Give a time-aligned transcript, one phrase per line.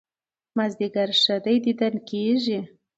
[0.55, 2.59] مازيګر ښه دى ديدن کېږي